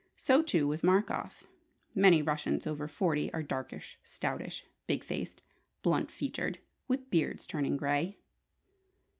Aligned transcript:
So, 0.17 0.41
too, 0.41 0.67
was 0.67 0.81
Markoff. 0.81 1.43
Many 1.93 2.23
Russians 2.23 2.65
over 2.65 2.87
forty 2.87 3.31
are 3.35 3.43
"darkish, 3.43 3.99
stoutish, 4.03 4.65
big 4.87 5.03
faced, 5.03 5.43
blunt 5.83 6.09
featured, 6.09 6.57
with 6.87 7.11
beards 7.11 7.45
turning 7.45 7.77
grey!" 7.77 8.17